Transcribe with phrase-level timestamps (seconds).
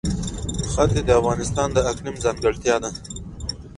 [0.71, 2.89] ښتې د افغانستان د اقلیم ځانګړتیا ده.